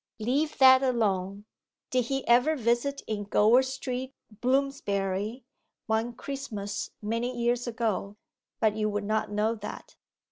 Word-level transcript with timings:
'Leave 0.17 0.57
that 0.57 0.81
alone. 0.81 1.45
Did 1.91 2.05
he 2.05 2.27
ever 2.27 2.55
visit 2.55 3.03
in 3.05 3.23
Gower 3.25 3.61
Street, 3.61 4.15
Bloomsbury, 4.31 5.45
one 5.85 6.13
Christmas, 6.13 6.89
many 7.03 7.37
years 7.37 7.67
ago? 7.67 8.17
but 8.59 8.75
you 8.75 8.89
would 8.89 9.03
not 9.05 9.29
know 9.31 9.53
that. 9.53 9.95